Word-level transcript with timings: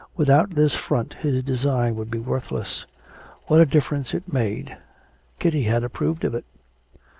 Without 0.17 0.55
this 0.55 0.73
front 0.73 1.13
his 1.21 1.43
design 1.43 1.95
would 1.95 2.09
be 2.09 2.17
worthless. 2.17 2.87
What 3.45 3.59
a 3.61 3.67
difference 3.67 4.15
it 4.15 4.33
made! 4.33 4.75
Kitty 5.37 5.61
had 5.65 5.83
approved 5.83 6.23
of 6.23 6.33
it. 6.33 6.45